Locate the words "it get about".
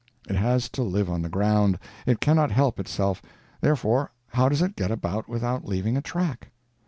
4.63-5.29